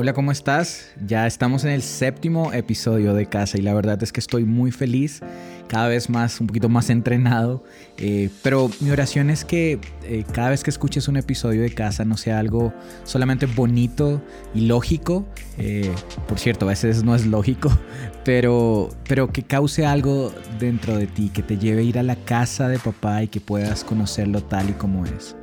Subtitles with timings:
[0.00, 0.88] Hola, ¿cómo estás?
[1.06, 4.72] Ya estamos en el séptimo episodio de Casa y la verdad es que estoy muy
[4.72, 5.20] feliz,
[5.68, 7.62] cada vez más, un poquito más entrenado,
[7.98, 12.06] eh, pero mi oración es que eh, cada vez que escuches un episodio de Casa
[12.06, 12.72] no sea algo
[13.04, 14.22] solamente bonito
[14.54, 15.26] y lógico,
[15.58, 15.92] eh,
[16.26, 17.70] por cierto, a veces no es lógico,
[18.24, 22.16] pero, pero que cause algo dentro de ti, que te lleve a ir a la
[22.16, 25.36] casa de papá y que puedas conocerlo tal y como es.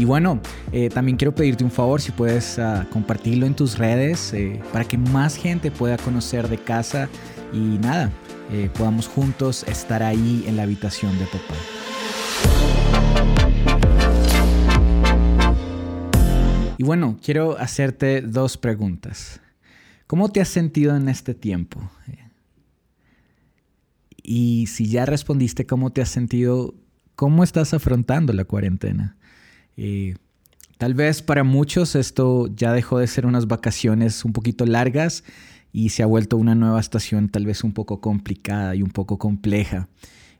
[0.00, 0.40] Y bueno,
[0.72, 4.86] eh, también quiero pedirte un favor si puedes ah, compartirlo en tus redes eh, para
[4.86, 7.10] que más gente pueda conocer de casa
[7.52, 8.10] y nada,
[8.50, 11.54] eh, podamos juntos estar ahí en la habitación de papá.
[16.78, 19.42] Y bueno, quiero hacerte dos preguntas.
[20.06, 21.78] ¿Cómo te has sentido en este tiempo?
[24.22, 26.72] Y si ya respondiste cómo te has sentido,
[27.16, 29.18] ¿cómo estás afrontando la cuarentena?
[29.76, 35.24] Tal vez para muchos esto ya dejó de ser unas vacaciones un poquito largas
[35.72, 39.18] y se ha vuelto una nueva estación tal vez un poco complicada y un poco
[39.18, 39.88] compleja.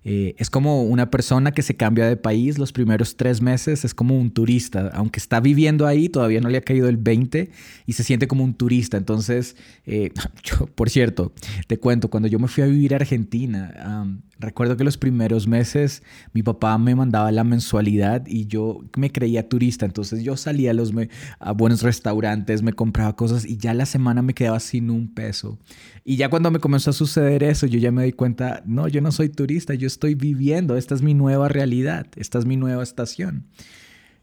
[0.03, 3.95] Eh, es como una persona que se cambia de país los primeros tres meses, es
[3.95, 7.51] como un turista, aunque está viviendo ahí, todavía no le ha caído el 20
[7.85, 8.97] y se siente como un turista.
[8.97, 10.11] Entonces, eh,
[10.43, 11.33] yo, por cierto,
[11.67, 14.07] te cuento, cuando yo me fui a vivir a Argentina,
[14.39, 19.49] recuerdo que los primeros meses mi papá me mandaba la mensualidad y yo me creía
[19.49, 20.95] turista, entonces yo salía a, los,
[21.39, 25.59] a buenos restaurantes, me compraba cosas y ya la semana me quedaba sin un peso.
[26.05, 29.01] Y ya cuando me comenzó a suceder eso, yo ya me di cuenta, no, yo
[29.03, 32.83] no soy turista, yo estoy viviendo, esta es mi nueva realidad, esta es mi nueva
[32.83, 33.47] estación.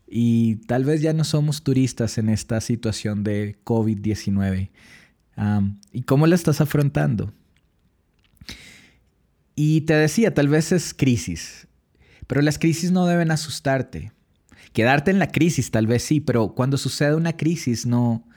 [0.07, 4.69] Y tal vez ya no somos turistas en esta situación de COVID-19.
[5.91, 7.33] ¿Y cómo la estás afrontando?
[9.55, 11.67] Y te decía, tal vez es crisis,
[12.27, 14.11] pero las crisis no deben asustarte.
[14.71, 18.27] Quedarte en la crisis tal vez sí, pero cuando sucede una crisis no,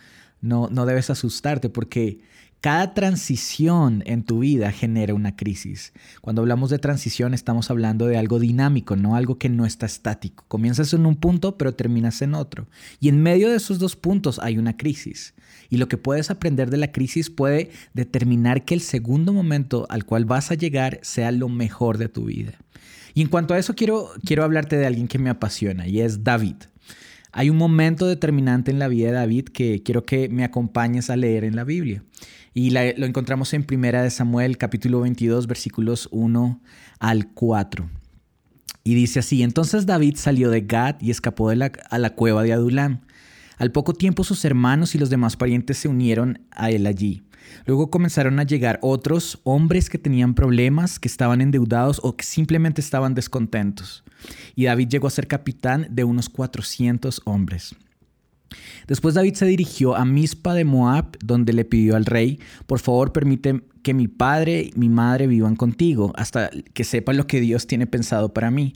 [0.41, 2.21] no, no debes asustarte porque
[2.61, 5.95] cada transición en tu vida genera una crisis.
[6.21, 10.45] Cuando hablamos de transición estamos hablando de algo dinámico, no algo que no está estático.
[10.47, 12.67] Comienzas en un punto pero terminas en otro.
[13.01, 15.35] Y en medio de esos dos puntos hay una crisis.
[15.71, 20.05] Y lo que puedes aprender de la crisis puede determinar que el segundo momento al
[20.05, 22.53] cual vas a llegar sea lo mejor de tu vida.
[23.15, 26.25] Y en cuanto a eso quiero, quiero hablarte de alguien que me apasiona y es
[26.25, 26.57] David.
[27.33, 31.17] Hay un momento determinante en la vida de David que quiero que me acompañes a
[31.17, 32.03] leer en la Biblia.
[32.53, 36.61] Y lo encontramos en Primera de Samuel, capítulo 22, versículos 1
[36.99, 37.89] al 4.
[38.83, 42.43] Y dice así, entonces David salió de Gad y escapó de la, a la cueva
[42.43, 43.03] de Adulam.
[43.57, 47.23] Al poco tiempo sus hermanos y los demás parientes se unieron a él allí.
[47.67, 52.81] Luego comenzaron a llegar otros hombres que tenían problemas, que estaban endeudados o que simplemente
[52.81, 54.03] estaban descontentos.
[54.57, 57.77] Y David llegó a ser capitán de unos 400 hombres.
[58.87, 63.13] Después David se dirigió a Mispa de Moab, donde le pidió al rey, por favor
[63.13, 67.67] permite que mi padre y mi madre vivan contigo, hasta que sepan lo que Dios
[67.67, 68.75] tiene pensado para mí.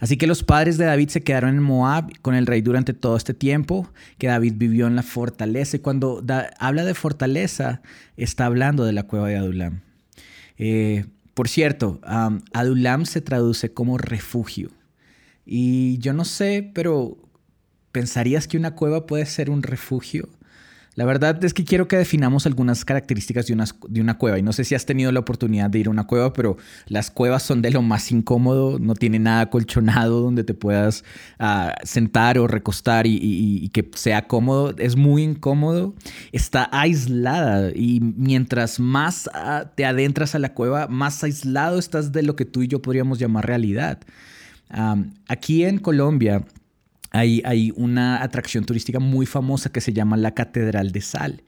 [0.00, 3.18] Así que los padres de David se quedaron en Moab con el rey durante todo
[3.18, 5.76] este tiempo que David vivió en la fortaleza.
[5.76, 6.24] Y cuando
[6.58, 7.82] habla de fortaleza,
[8.16, 9.82] está hablando de la cueva de Adulam.
[10.56, 11.04] Eh,
[11.34, 12.00] por cierto,
[12.54, 14.70] Adulam se traduce como refugio.
[15.44, 17.18] Y yo no sé, pero
[17.92, 20.28] ¿pensarías que una cueva puede ser un refugio?
[20.96, 24.38] La verdad es que quiero que definamos algunas características de una, de una, cueva.
[24.38, 26.56] Y no sé si has tenido la oportunidad de ir a una cueva, pero
[26.88, 28.78] las cuevas son de lo más incómodo.
[28.80, 31.04] No tiene nada colchonado donde te puedas
[31.38, 34.74] ah, sentar o recostar y, que sea cómodo.
[34.78, 35.94] Es muy incómodo.
[36.32, 42.24] Está aislada y mientras más ah, te adentras a la cueva, más aislado estás de
[42.24, 44.00] lo que tú y yo podríamos llamar realidad.
[45.28, 46.44] aquí en Colombia
[47.10, 51.42] hay, una atracción turística muy famosa que se llama la Catedral de Sal.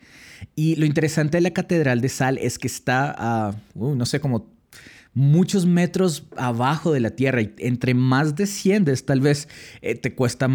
[0.57, 4.21] Y lo interesante de la Catedral de Sal es que está a, uh, no sé,
[4.21, 4.51] como
[5.15, 9.49] muchos metros abajo de la tierra y entre más desciendes, tal vez
[9.83, 10.49] eh, te cuesta,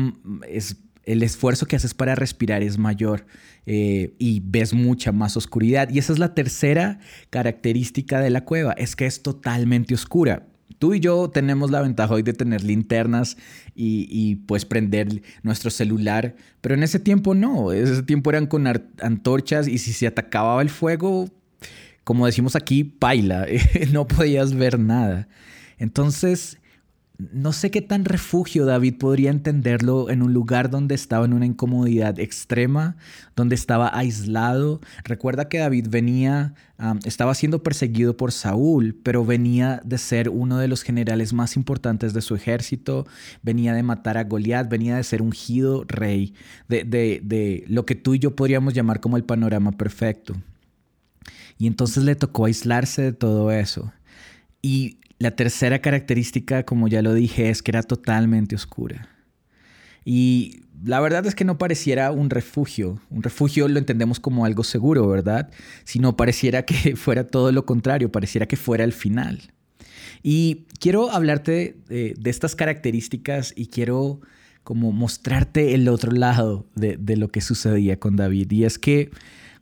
[0.50, 0.78] es,
[1.08, 3.26] el esfuerzo que haces para respirar es mayor
[3.66, 5.90] eh, y ves mucha más oscuridad.
[5.90, 7.00] Y esa es la tercera
[7.30, 10.48] característica de la cueva, es que es totalmente oscura.
[10.80, 13.38] Tú y yo tenemos la ventaja hoy de tener linternas
[13.76, 18.68] y, pues prender nuestro celular, pero en ese tiempo no, en ese tiempo eran con
[19.02, 21.30] antorchas y si se atacaba el fuego,
[22.04, 23.48] como decimos aquí, paila,
[23.92, 25.28] no podías ver nada.
[25.78, 26.58] Entonces,
[27.20, 31.48] no sé qué tan refugio David podría entenderlo en un lugar donde estaba en una
[31.48, 32.96] incomodidad extrema,
[33.36, 34.82] donde estaba aislado.
[35.04, 36.54] Recuerda que David venía,
[37.06, 42.14] estaba siendo perseguido por Saúl, pero venía de ser uno de los generales más importantes
[42.14, 43.08] de su ejército,
[43.42, 46.36] venía de matar a Goliat, venía de ser ungido rey,
[46.68, 50.36] de, de lo que tú y yo podríamos llamar como el panorama perfecto.
[51.58, 53.92] Y entonces le tocó aislarse de todo eso.
[54.62, 59.10] Y la tercera característica, como ya lo dije, es que era totalmente oscura.
[60.06, 63.00] Y la verdad es que no pareciera un refugio.
[63.10, 65.50] Un refugio lo entendemos como algo seguro, ¿verdad?
[65.84, 69.52] Sino pareciera que fuera todo lo contrario, pareciera que fuera el final.
[70.24, 74.22] Y quiero hablarte de, estas características y quiero
[74.64, 78.52] como mostrarte el otro lado de, de lo que sucedía con David.
[78.52, 79.12] Y es que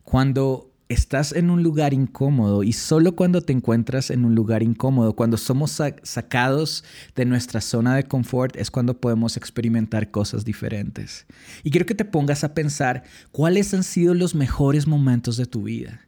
[0.03, 5.15] cuando estás en un lugar incómodo y solo cuando te encuentras en un lugar incómodo,
[5.15, 6.83] cuando somos sacados
[7.15, 11.25] de nuestra zona de confort, es cuando podemos experimentar cosas diferentes.
[11.63, 15.63] Y quiero que te pongas a pensar cuáles han sido los mejores momentos de tu
[15.63, 16.01] vida.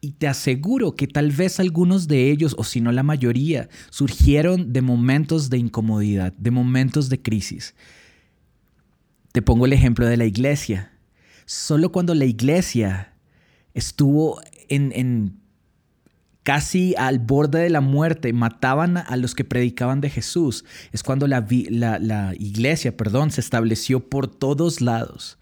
[0.00, 4.72] Y te aseguro que tal vez algunos de ellos, o si no la mayoría, surgieron
[4.72, 7.74] de momentos de incomodidad, de momentos de crisis.
[9.30, 10.92] Te pongo el ejemplo de la iglesia.
[11.46, 13.11] Solo cuando la iglesia
[13.74, 15.40] estuvo en,
[16.42, 20.64] casi al borde de la muerte, mataban a los que predicaban de Jesús.
[20.92, 25.38] Es cuando la, la, iglesia, perdón, se estableció por todos lados.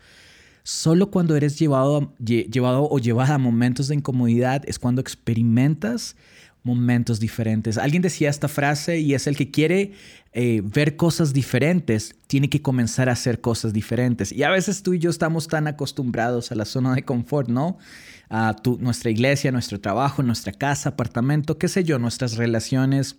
[0.63, 6.17] Solo cuando eres llevado, llevado o llevada a momentos de incomodidad es cuando experimentas
[6.63, 7.79] momentos diferentes.
[7.79, 9.93] Alguien decía esta frase y es el que quiere
[10.33, 14.33] eh, ver cosas diferentes, tiene que comenzar a hacer cosas diferentes.
[14.33, 17.79] Y a veces tú y yo estamos tan acostumbrados a la zona de confort, ¿no?
[18.31, 23.17] a nuestra iglesia, nuestro trabajo, nuestra casa, apartamento, qué sé yo, nuestras relaciones,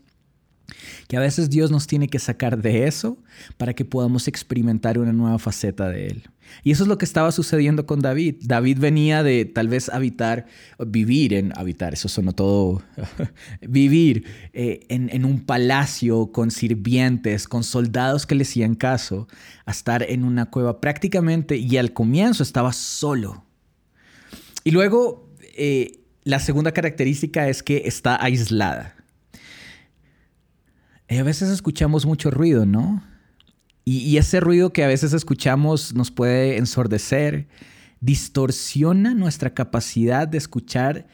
[1.08, 3.18] que a veces Dios nos tiene que sacar de eso
[3.58, 6.24] para que podamos experimentar una nueva faceta de Él.
[6.64, 8.36] Y eso es lo que estaba sucediendo con David.
[8.42, 10.46] David venía de tal vez habitar,
[10.80, 12.84] vivir en, habitar, eso sonó todo,
[13.62, 19.28] vivir eh, en, un palacio con sirvientes, con soldados que le hacían caso,
[19.66, 23.46] a estar en una cueva prácticamente y al comienzo estaba solo.
[24.64, 28.96] Y luego, eh, la segunda característica es que está aislada.
[31.12, 33.04] Y a veces escuchamos mucho ruido, ¿no?
[33.84, 37.50] Y, y, ese ruido que a veces escuchamos nos puede ensordecer,
[38.00, 41.08] distorsiona nuestra capacidad de escuchar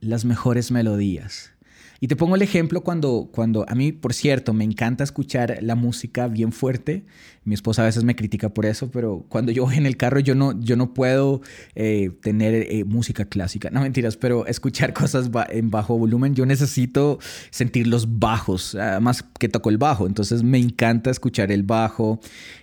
[0.00, 1.52] las mejores melodías.
[2.00, 5.74] Y te pongo el ejemplo cuando, cuando a mí, por cierto, me encanta escuchar la
[5.74, 7.04] música bien fuerte.
[7.44, 10.20] Mi esposa a veces me critica por eso, pero cuando yo voy en el carro
[10.20, 11.40] yo no, yo no puedo
[11.74, 13.70] eh, tener eh, música clásica.
[13.70, 16.36] No mentiras, pero escuchar cosas en bajo volumen.
[16.36, 17.18] Yo necesito
[17.50, 20.06] sentir los bajos, además que toco el bajo.
[20.06, 22.20] Entonces me encanta escuchar el bajo.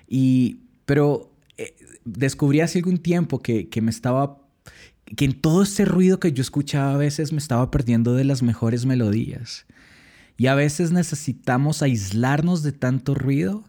[0.08, 4.45] Y, pero eh, descubrí hace algún tiempo que, que me estaba
[5.16, 8.42] que en todo ese ruido que yo escuchaba a veces me estaba perdiendo de las
[8.42, 9.66] mejores melodías.
[10.38, 13.64] Y a veces necesitamos aislarnos de tanto ruido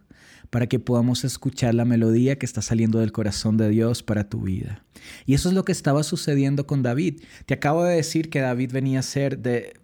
[0.51, 4.43] para que podamos escuchar la melodía que está saliendo del corazón de Dios para tu
[4.43, 4.83] vida.
[5.27, 7.21] Y eso es lo que estaba sucediendo con David.
[7.47, 9.75] Te acabo de decir que David venía a ser de,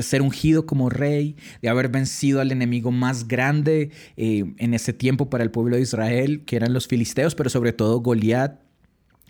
[0.00, 5.28] ser ungido como rey, de haber vencido al enemigo más grande eh, en ese tiempo
[5.28, 8.60] para el pueblo de Israel, que eran los filisteos, pero sobre todo Goliat.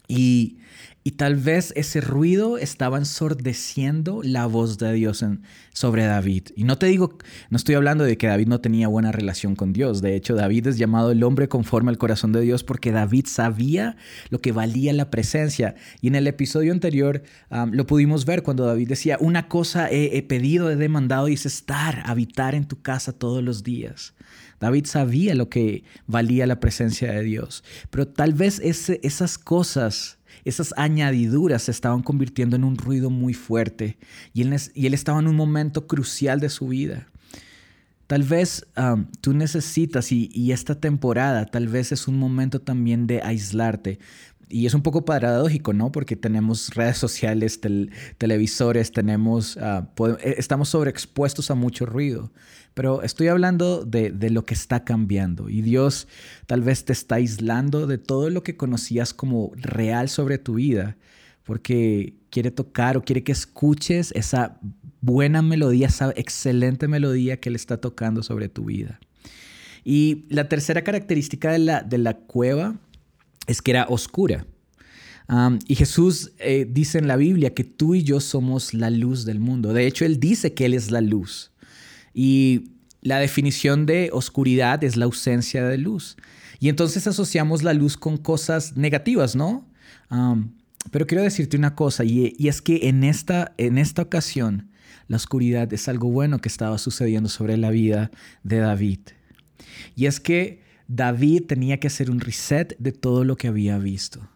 [0.09, 0.59] Y
[1.05, 5.25] y tal vez ese ruido estaba ensordeciendo la voz de Dios
[5.73, 6.49] sobre David.
[6.55, 7.19] Y no te digo,
[7.51, 10.01] no estoy hablando de que David no tenía buena relación con Dios.
[10.01, 13.97] De hecho, David es llamado el hombre conforme al corazón de Dios porque David sabía
[14.31, 15.75] lo que valía la presencia.
[16.01, 17.23] Y en el episodio anterior
[17.73, 22.03] lo pudimos ver cuando David decía, una cosa he, pedido, he demandado y es estar,
[22.06, 24.15] habitar en tu casa todos los días.
[24.61, 27.65] David sabía lo que valía la presencia de Dios.
[27.91, 33.99] Pero tal vez esas cosas esas añadiduras se estaban convirtiendo en un ruido muy fuerte
[34.34, 37.08] y él, estaba en un momento crucial de su vida.
[38.06, 43.22] Tal vez um, tú necesitas, y, esta temporada tal vez es un momento también de
[43.22, 43.99] aislarte.
[44.53, 45.91] Y es un poco paradójico, ¿no?
[45.91, 47.59] Porque tenemos redes sociales,
[48.19, 49.87] televisores, tenemos, uh,
[50.21, 52.31] eh, estamos sobreexpuestos a mucho ruido.
[52.75, 56.06] Pero estoy hablando de, de, lo que está cambiando y Dios
[56.47, 60.99] tal vez te está aislando de todo lo que conocías como real sobre tu vida,
[61.44, 64.59] porque quiere tocar o quiere que escuches esa
[65.01, 69.01] buena melodía, esa excelente melodía que Él está tocando sobre tu vida.
[69.82, 72.79] Y la tercera característica de la, de la cueva
[73.46, 74.46] es que era oscura.
[75.67, 79.41] y Jesús eh, dice en la Biblia que tú y yo somos la luz del
[79.41, 79.72] mundo.
[79.72, 81.53] De hecho, Él dice que Él es la luz.
[82.15, 86.17] Y la definición de oscuridad es la ausencia de luz.
[86.61, 89.69] Y entonces asociamos la luz con cosas negativas, ¿no?
[90.91, 94.69] pero quiero decirte una cosa, y, y, es que en esta, en esta ocasión,
[95.08, 98.11] la oscuridad es algo bueno que estaba sucediendo sobre la vida
[98.43, 99.01] de David.
[99.96, 104.29] Y es que David tenía que hacer un reset de todo lo que había visto.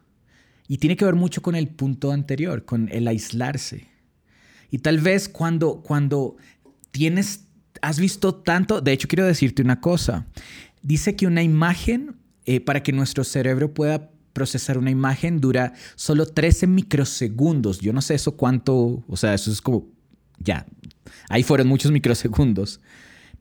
[0.68, 3.88] Y tiene que ver mucho con el punto anterior, con el aislarse.
[4.70, 6.36] Y tal vez cuando, cuando
[6.90, 7.44] tienes,
[7.82, 10.26] has visto tanto, de hecho quiero decirte una cosa,
[10.82, 16.26] dice que una imagen, eh, para que nuestro cerebro pueda procesar una imagen, dura solo
[16.26, 17.80] 13 microsegundos.
[17.80, 19.86] Yo no sé eso cuánto, o sea, eso es como,
[20.38, 20.66] ya,
[21.28, 22.80] ahí fueron muchos microsegundos.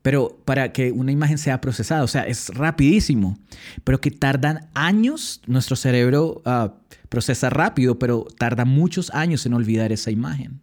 [0.06, 3.40] Pero para que una imagen sea procesada, o sea, es rapidísimo,
[3.82, 6.68] pero que tardan años, nuestro cerebro uh,
[7.08, 10.60] procesa rápido, pero tarda muchos años en olvidar esa imagen.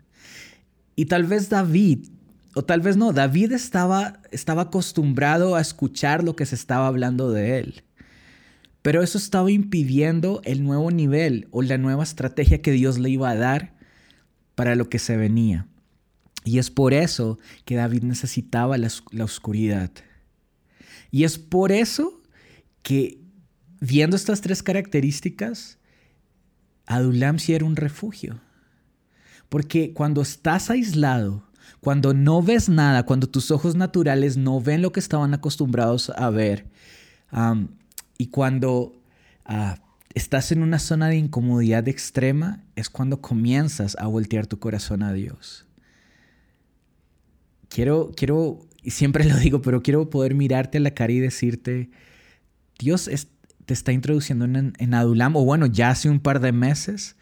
[0.96, 2.08] Y tal vez David,
[2.56, 7.30] o tal vez no, David estaba, estaba acostumbrado a escuchar lo que se estaba hablando
[7.30, 7.84] de él.
[8.82, 13.30] Pero eso estaba impidiendo el nuevo nivel o la nueva estrategia que Dios le iba
[13.30, 13.74] a dar
[14.56, 15.68] para lo que se venía.
[16.44, 18.90] Y es por eso que David necesitaba la,
[19.24, 19.92] oscuridad.
[21.12, 22.22] Y es por eso
[22.82, 23.22] que
[23.80, 25.78] viendo estas tres características,
[26.86, 28.42] Adulam sí era un refugio.
[29.48, 31.48] Porque cuando estás aislado,
[31.80, 36.30] cuando no ves nada, cuando tus ojos naturales no ven lo que estaban acostumbrados a
[36.30, 36.66] ver,
[38.18, 39.02] y cuando
[39.46, 39.78] ah,
[40.14, 45.14] estás en una zona de incomodidad extrema, es cuando comienzas a voltear tu corazón a
[45.14, 45.66] Dios.
[47.74, 51.90] Quiero, quiero, y siempre lo digo, pero quiero poder mirarte la cara y decirte,
[52.78, 53.10] Dios
[53.66, 57.16] te está introduciendo en, en Adulam, o bueno, ya hace un par de meses,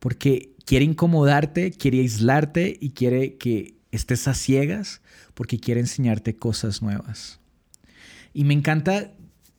[0.00, 5.00] porque quiere incomodarte, quiere aislarte y quiere que estés a ciegas,
[5.34, 7.38] porque quiere enseñarte cosas nuevas.
[8.34, 9.12] Y me encanta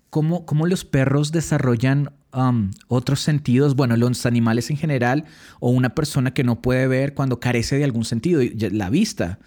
[0.09, 5.23] cómo, cómo los perros desarrollan um, otros sentidos, bueno, los animales en general,
[5.61, 9.39] o una persona que no puede ver cuando carece de algún sentido, la vista.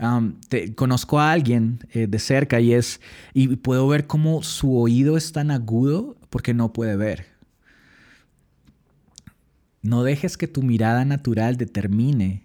[0.00, 0.36] Um,
[0.76, 3.00] conozco a alguien eh, de cerca y es
[3.34, 7.26] y puedo ver cómo su oído es tan agudo porque no puede ver.
[9.82, 12.42] No dejes que tu mirada natural determine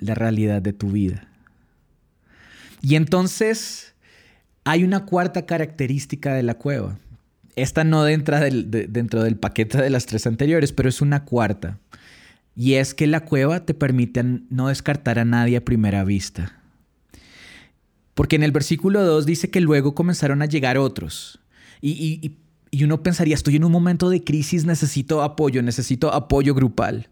[0.00, 1.26] la realidad de tu vida.
[2.82, 3.94] Y entonces
[4.64, 6.98] hay una cuarta característica de la cueva.
[7.56, 11.78] Esta no entra dentro del paquete de las tres anteriores, pero es una cuarta.
[12.54, 16.58] Y es que la cueva te permite no descartar a nadie a primera vista.
[18.14, 21.40] Porque en el versículo 2 dice que luego comenzaron a llegar otros.
[21.80, 22.36] Y,
[22.70, 27.08] y, uno pensaría, estoy en un momento de crisis, necesito apoyo, necesito apoyo grupal.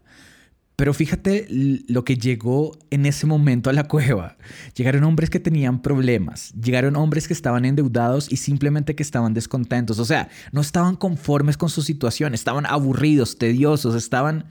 [0.75, 4.37] Pero fíjate lo que llegó en ese momento a la cueva.
[4.75, 9.99] Llegaron hombres que tenían problemas, llegaron hombres que estaban endeudados y simplemente que estaban descontentos.
[9.99, 14.45] O sea, no estaban conformes con su situación, estaban aburridos, tediosos, estaban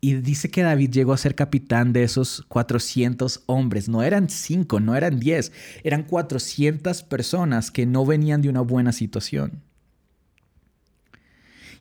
[0.00, 3.88] y dice que David llegó a ser capitán de esos 400 hombres.
[3.88, 5.52] No eran 5, no eran 10,
[5.84, 9.62] eran 400 personas que no venían de una buena situación.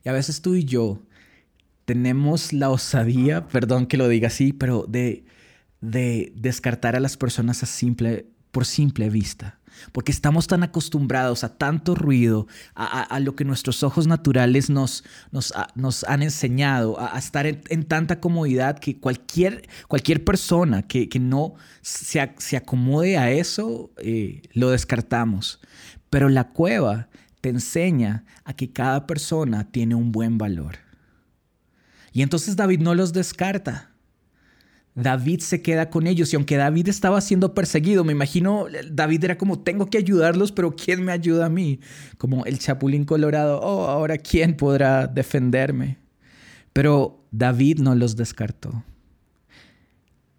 [0.03, 1.01] Y a veces tú y yo
[1.86, 5.25] tenemos la osadía, perdón que lo diga así, pero de,
[5.81, 9.59] de descartar a las personas a simple, por simple vista
[9.91, 16.03] porque estamos tan acostumbrados a tanto ruido, a, lo que nuestros ojos naturales nos, nos,
[16.05, 22.33] han enseñado, a, estar en, tanta comodidad que cualquier, cualquier persona que, que no se,
[22.38, 25.59] se, acomode a eso, eh, lo descartamos.
[26.09, 27.09] Pero la cueva
[27.41, 30.77] te enseña a que cada persona tiene un buen valor.
[32.13, 33.95] Y entonces David no los descarta.
[34.96, 39.38] David se queda con ellos y aunque David estaba siendo perseguido, me imagino David era
[39.38, 41.82] como, tengo que ayudarlos, pero ¿quién me ayuda a mí?
[42.18, 45.98] Como el chapulín colorado, oh, ahora ¿quién podrá defenderme?
[46.72, 48.84] Pero David no los descartó.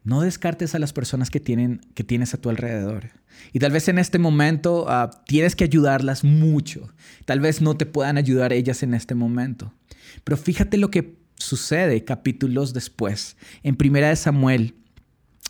[0.04, 3.10] No descartes a las personas que, tienen, que tienes a tu alrededor.
[3.52, 6.88] Y tal vez en este momento ah, tienes que ayudarlas mucho.
[7.24, 9.74] Tal vez no te puedan ayudar ellas en este momento.
[10.24, 13.36] Pero fíjate lo que sucede capítulos después.
[13.62, 14.74] En Primera de Samuel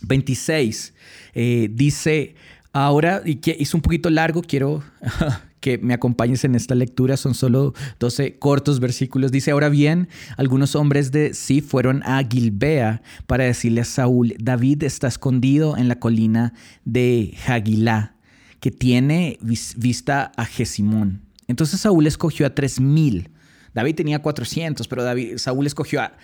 [0.03, 0.95] 26
[1.35, 2.35] eh, dice,
[2.73, 4.83] ahora, y que es un poquito largo, quiero
[5.61, 9.33] que me acompañes en esta lectura, son solo 12 cortos versículos.
[9.33, 14.83] Dice, ahora bien, algunos hombres de sí fueron a Gilbea para decirle a Saúl, David
[14.85, 16.53] está escondido en la colina
[16.85, 18.17] de Hagilá,
[18.61, 21.23] que tiene vista a Jesimón.
[21.49, 23.31] Entonces Saúl escogió a tres mil
[23.77, 26.15] David tenía 400, pero David, Saúl escogió a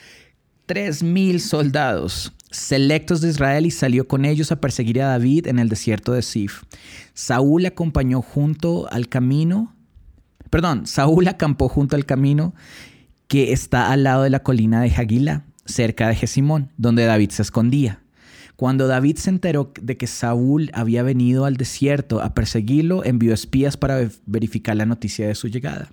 [0.68, 5.68] 3.000 soldados selectos de Israel y salió con ellos a perseguir a David en el
[5.68, 6.62] desierto de Sif.
[7.12, 9.76] Saúl acompañó junto al camino,
[10.48, 12.54] perdón, Saúl acampó junto al camino
[13.28, 17.42] que está al lado de la colina de Hagila, cerca de Jesimón, donde David se
[17.42, 18.00] escondía.
[18.56, 23.76] Cuando David se enteró de que Saúl había venido al desierto a perseguirlo, envió espías
[23.76, 25.90] para verificar la noticia de su llegada.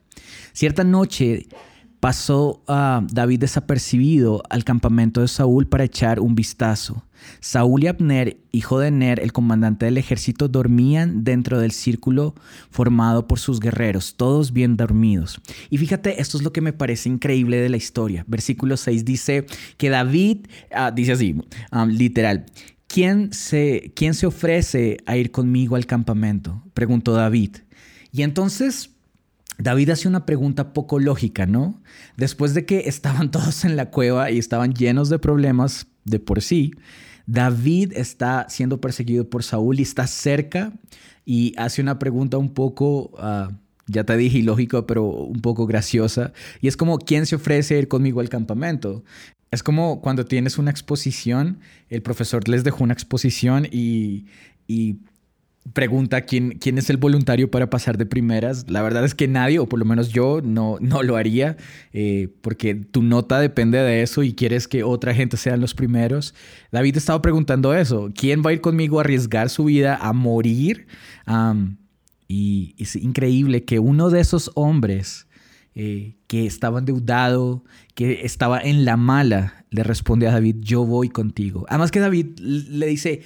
[0.54, 1.48] Cierta noche,
[2.00, 7.06] pasó a David desapercibido al campamento de Saúl para echar un vistazo.
[7.42, 12.34] Saúl y Abner, hijo de Ner, el comandante del ejército, dormían dentro del círculo
[12.70, 15.42] formado por sus guerreros, todos bien dormidos.
[15.70, 18.24] Y fíjate, esto es lo que me parece increíble de la historia.
[18.28, 19.46] Versículo 6 dice
[19.76, 21.36] que David, ah, dice así,
[21.72, 22.46] ah, literal,
[22.88, 26.64] ¿quién se, ¿quién se ofrece a ir conmigo al campamento?
[26.74, 27.58] Preguntó David.
[28.14, 28.92] Y entonces
[29.60, 31.82] David hace una pregunta poco lógica, ¿no?
[32.18, 36.42] Después de que estaban todos en la cueva y estaban llenos de problemas de por
[36.42, 36.72] sí,
[37.28, 40.74] David está siendo perseguido por Saúl y está cerca
[41.26, 43.52] y hace una pregunta un poco, ah,
[43.86, 46.34] ya te dije ilógica, pero un poco graciosa.
[46.62, 49.04] Y es como, ¿quién se ofrece ir conmigo al campamento?
[49.52, 54.26] Es como cuando tienes una exposición, el profesor les dejó una exposición y,
[54.68, 54.98] y
[55.74, 58.70] pregunta quién, quién es el voluntario para pasar de primeras.
[58.70, 61.58] La verdad es que nadie, o por lo menos yo, no, no lo haría,
[61.94, 66.34] eh, porque tu nota depende de eso y quieres que otra gente sean los primeros.
[66.72, 70.88] David estaba preguntando eso, ¿quién va a ir conmigo a arriesgar su vida a morir?
[72.28, 75.28] y es increíble que uno de esos hombres
[75.76, 81.10] eh, que estaba endeudado, que estaba en la mala, le responde a David, yo voy
[81.10, 81.66] contigo.
[81.70, 83.22] Además que David le dice,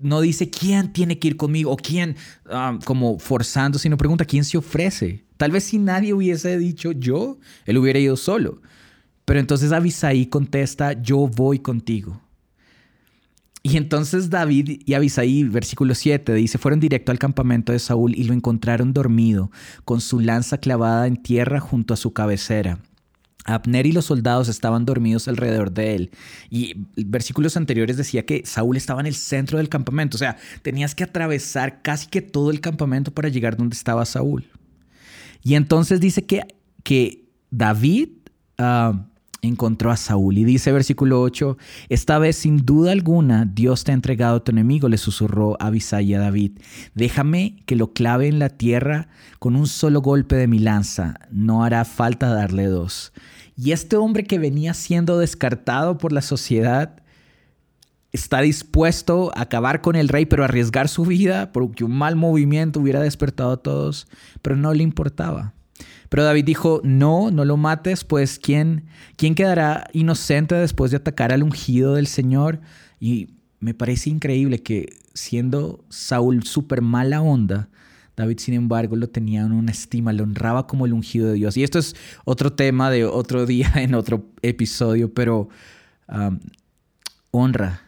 [0.00, 2.16] no dice quién tiene que ir conmigo o quién
[2.50, 5.24] ah, como forzando, sino pregunta quién se ofrece.
[5.36, 8.60] Tal vez si nadie hubiese dicho yo, él hubiera ido solo.
[9.24, 12.20] Pero entonces Abisaí contesta, yo voy contigo.
[13.62, 18.24] Y entonces David y Abisaí, versículo 7, dice, fueron directo al campamento de Saúl y
[18.24, 19.50] lo encontraron dormido,
[19.86, 22.78] con su lanza clavada en tierra junto a su cabecera.
[23.44, 26.10] Abner y los soldados estaban dormidos alrededor de él.
[26.50, 30.16] Y versículos anteriores decía que Saúl estaba en el centro del campamento.
[30.16, 34.44] O sea, tenías que atravesar casi que todo el campamento para llegar donde estaba Saúl.
[35.42, 36.46] Y entonces dice que,
[36.82, 38.08] que David
[38.58, 39.06] ah,
[39.48, 40.38] encontró a Saúl.
[40.38, 41.56] Y dice versículo 8,
[41.88, 46.14] esta vez sin duda alguna Dios te ha entregado a tu enemigo, le susurró Abisai
[46.14, 46.52] a David.
[46.94, 51.64] Déjame que lo clave en la tierra con un solo golpe de mi lanza, no
[51.64, 53.12] hará falta darle dos.
[53.56, 57.00] Y este hombre que venía siendo descartado por la sociedad
[58.12, 62.80] está dispuesto a acabar con el rey, pero arriesgar su vida porque un mal movimiento
[62.80, 64.06] hubiera despertado a todos,
[64.40, 65.52] pero no le importaba.
[66.08, 68.84] Pero David dijo, no, no lo mates, pues ¿quién,
[69.16, 72.60] quién quedará inocente después de atacar al ungido del Señor?
[73.00, 77.68] Y me parece increíble que siendo Saúl súper mala onda,
[78.16, 81.56] David, sin embargo, lo tenía en una estima, lo honraba como el ungido de Dios.
[81.56, 85.48] Y esto es otro tema de otro día en otro episodio, pero
[86.08, 86.38] um,
[87.30, 87.80] honra.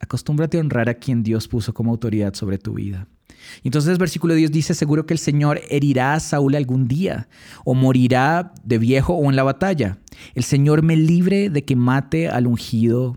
[0.00, 3.06] Acostúmbrate a honrar a quien Dios puso como autoridad sobre tu vida.
[3.64, 7.28] Entonces versículo 10 dice, seguro que el Señor herirá a Saúl algún día,
[7.64, 9.98] o morirá de viejo o en la batalla.
[10.34, 13.16] El Señor me libre de que mate al ungido,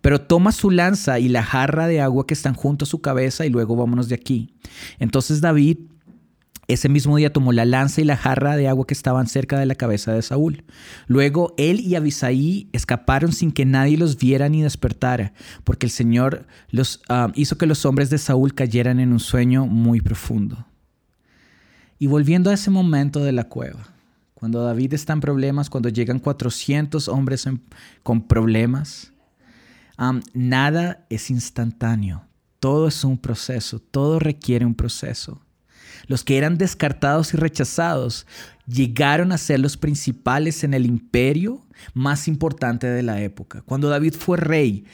[0.00, 3.46] pero toma su lanza y la jarra de agua que están junto a su cabeza
[3.46, 4.54] y luego vámonos de aquí.
[4.98, 5.78] Entonces David
[6.68, 9.66] ese mismo día tomó la lanza y la jarra de agua que estaban cerca de
[9.66, 10.64] la cabeza de Saúl.
[11.06, 16.46] Luego él y Abisaí escaparon sin que nadie los viera ni despertara, porque el Señor
[16.70, 20.66] los, ah, hizo que los hombres de Saúl cayeran en un sueño muy profundo.
[21.98, 23.86] Y volviendo a ese momento de la cueva,
[24.34, 27.48] cuando David está en problemas, cuando llegan 400 hombres
[28.02, 29.12] con problemas,
[30.34, 32.24] nada es instantáneo,
[32.60, 35.40] todo es un proceso, todo requiere un proceso.
[36.06, 38.26] Los que eran descartados y rechazados
[38.66, 43.62] llegaron a ser los principales en el imperio más importante de la época.
[43.62, 44.84] Cuando David fue rey,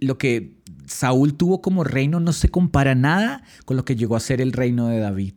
[0.00, 0.54] lo que
[0.86, 4.52] Saúl tuvo como reino no se compara nada con lo que llegó a ser el
[4.52, 5.34] reino de David.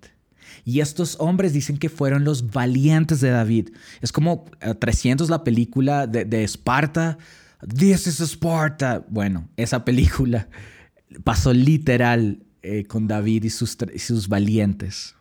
[0.66, 3.70] Y estos hombres dicen que fueron los valientes de David.
[4.02, 4.46] Es como
[4.80, 7.18] 300 eh, la película de, Esparta.
[7.66, 9.06] This is Sparta.
[9.08, 10.50] Bueno, esa película
[11.24, 15.16] pasó literal eh, con David y sus, y sus valientes.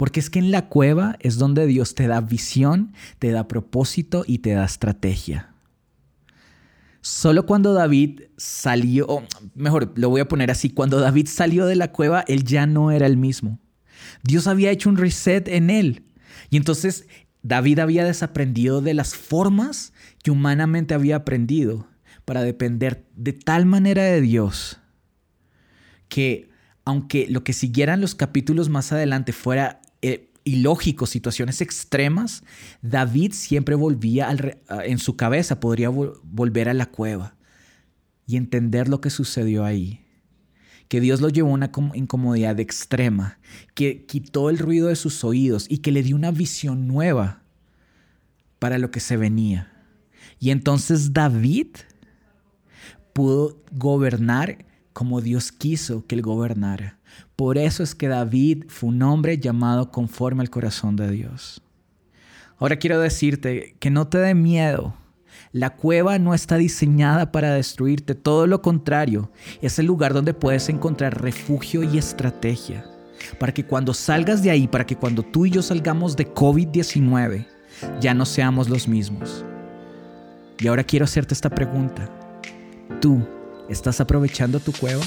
[0.00, 4.24] Porque es que en la cueva es donde Dios te da visión, te da propósito
[4.26, 5.52] y te da estrategia.
[7.02, 9.22] Solo cuando David salió,
[9.54, 12.90] mejor, lo voy a poner así, cuando David salió de la cueva, él ya no
[12.90, 13.58] era el mismo.
[14.22, 16.06] Dios había hecho un reset en él.
[16.48, 17.06] Y entonces
[17.42, 21.86] David había desaprendido de las formas que humanamente había aprendido
[22.24, 24.78] para depender de tal manera de Dios
[26.08, 26.48] que
[26.86, 32.42] aunque lo que siguieran los capítulos más adelante fuera eh, ilógico, situaciones extremas,
[32.82, 34.34] David siempre volvía
[34.84, 37.36] en su cabeza, podría volver a la cueva
[38.26, 40.06] y entender lo que sucedió ahí.
[40.88, 43.38] Que Dios lo llevó a una incomodidad extrema,
[43.74, 47.42] que quitó el ruido de sus oídos y que le dio una visión nueva
[48.58, 49.72] para lo que se venía.
[50.38, 51.68] Y entonces David
[53.12, 56.99] pudo gobernar como Dios quiso que él gobernara.
[57.40, 61.62] Por eso es que David fue un hombre llamado conforme al corazón de Dios.
[62.58, 64.92] Ahora quiero decirte que no te dé miedo.
[65.50, 69.30] La cueva no está diseñada para destruirte, todo lo contrario,
[69.62, 72.84] es el lugar donde puedes encontrar refugio y estrategia.
[73.38, 77.46] Para que cuando salgas de ahí, para que cuando tú y yo salgamos de COVID-19,
[78.02, 79.46] ya no seamos los mismos.
[80.58, 82.06] Y ahora quiero hacerte esta pregunta.
[83.00, 83.26] ¿Tú
[83.70, 85.00] estás aprovechando tu cueva?